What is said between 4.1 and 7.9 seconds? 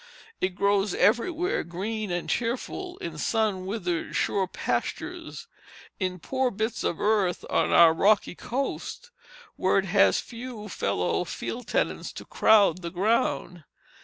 shore pastures, in poor bits of earth on